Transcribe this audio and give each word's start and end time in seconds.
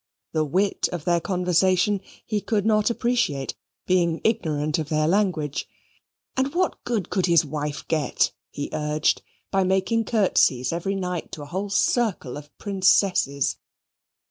The 0.31 0.43
wit 0.43 0.89
of 0.91 1.05
their 1.05 1.21
conversation 1.21 2.01
he 2.25 2.41
could 2.41 2.65
not 2.65 2.89
appreciate, 2.89 3.53
being 3.85 4.19
ignorant 4.23 4.79
of 4.79 4.89
their 4.89 5.07
language. 5.07 5.67
And 6.35 6.55
what 6.55 6.83
good 6.85 7.11
could 7.11 7.27
his 7.27 7.45
wife 7.45 7.87
get, 7.87 8.31
he 8.49 8.71
urged, 8.73 9.21
by 9.51 9.63
making 9.63 10.05
curtsies 10.05 10.73
every 10.73 10.95
night 10.95 11.31
to 11.33 11.43
a 11.43 11.45
whole 11.45 11.69
circle 11.69 12.35
of 12.35 12.49
Princesses? 12.57 13.57